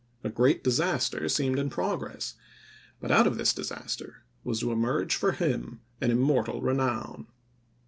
[0.23, 2.33] A great disaster seemed in ppf^iL progress—
[2.99, 7.27] but out of this disaster was to emerge for him an immortal renown.